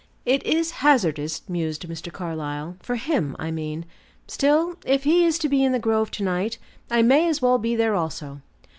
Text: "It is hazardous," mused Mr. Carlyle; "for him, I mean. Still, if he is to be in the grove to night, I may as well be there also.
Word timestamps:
"It 0.25 0.43
is 0.47 0.71
hazardous," 0.83 1.43
mused 1.47 1.87
Mr. 1.87 2.11
Carlyle; 2.11 2.75
"for 2.79 2.95
him, 2.95 3.35
I 3.37 3.51
mean. 3.51 3.85
Still, 4.25 4.79
if 4.83 5.03
he 5.03 5.25
is 5.25 5.37
to 5.37 5.47
be 5.47 5.63
in 5.63 5.73
the 5.73 5.77
grove 5.77 6.09
to 6.09 6.23
night, 6.23 6.57
I 6.89 7.03
may 7.03 7.27
as 7.29 7.39
well 7.39 7.59
be 7.59 7.75
there 7.75 7.93
also. 7.93 8.41